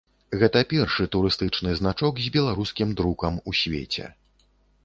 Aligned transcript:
Гэта 0.43 0.61
першы 0.71 1.05
турыстычны 1.15 1.75
значок 1.81 2.13
з 2.25 2.33
беларускім 2.39 2.97
друкам 3.03 3.39
у 3.53 3.55
свеце. 3.63 4.09